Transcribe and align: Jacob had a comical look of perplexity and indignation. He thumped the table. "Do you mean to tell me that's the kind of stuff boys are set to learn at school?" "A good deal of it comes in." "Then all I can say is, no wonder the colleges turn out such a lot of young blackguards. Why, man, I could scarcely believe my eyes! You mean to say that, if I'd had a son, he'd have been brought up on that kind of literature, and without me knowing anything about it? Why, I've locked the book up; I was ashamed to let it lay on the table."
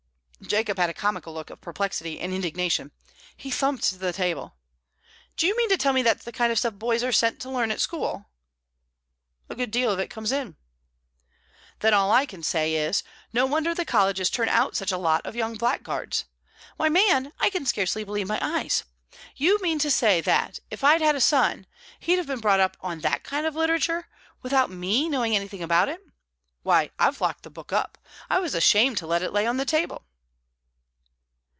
Jacob 0.43 0.79
had 0.79 0.89
a 0.89 0.93
comical 0.93 1.35
look 1.35 1.51
of 1.51 1.61
perplexity 1.61 2.19
and 2.19 2.33
indignation. 2.33 2.91
He 3.37 3.51
thumped 3.51 3.99
the 3.99 4.11
table. 4.11 4.55
"Do 5.37 5.45
you 5.45 5.55
mean 5.55 5.69
to 5.69 5.77
tell 5.77 5.93
me 5.93 6.01
that's 6.01 6.23
the 6.25 6.31
kind 6.31 6.51
of 6.51 6.57
stuff 6.57 6.73
boys 6.73 7.03
are 7.03 7.11
set 7.11 7.39
to 7.41 7.49
learn 7.49 7.69
at 7.69 7.79
school?" 7.79 8.25
"A 9.49 9.55
good 9.55 9.69
deal 9.69 9.91
of 9.91 9.99
it 9.99 10.09
comes 10.09 10.31
in." 10.31 10.55
"Then 11.81 11.93
all 11.93 12.11
I 12.11 12.25
can 12.25 12.41
say 12.41 12.73
is, 12.73 13.03
no 13.31 13.45
wonder 13.45 13.75
the 13.75 13.85
colleges 13.85 14.31
turn 14.31 14.49
out 14.49 14.75
such 14.75 14.91
a 14.91 14.97
lot 14.97 15.23
of 15.27 15.35
young 15.35 15.57
blackguards. 15.57 16.25
Why, 16.75 16.89
man, 16.89 17.33
I 17.39 17.51
could 17.51 17.67
scarcely 17.67 18.03
believe 18.03 18.27
my 18.27 18.39
eyes! 18.41 18.83
You 19.35 19.59
mean 19.61 19.77
to 19.77 19.91
say 19.91 20.21
that, 20.21 20.57
if 20.71 20.83
I'd 20.83 21.01
had 21.01 21.15
a 21.15 21.21
son, 21.21 21.67
he'd 21.99 22.17
have 22.17 22.27
been 22.27 22.39
brought 22.41 22.59
up 22.59 22.77
on 22.81 23.01
that 23.01 23.23
kind 23.23 23.45
of 23.45 23.55
literature, 23.55 23.97
and 24.11 24.41
without 24.41 24.71
me 24.71 25.07
knowing 25.07 25.35
anything 25.35 25.61
about 25.61 25.87
it? 25.87 26.01
Why, 26.63 26.89
I've 26.97 27.21
locked 27.21 27.43
the 27.43 27.51
book 27.51 27.71
up; 27.71 27.99
I 28.27 28.39
was 28.39 28.55
ashamed 28.55 28.97
to 28.97 29.07
let 29.07 29.21
it 29.21 29.31
lay 29.33 29.45
on 29.45 29.57
the 29.57 29.65
table." 29.65 30.07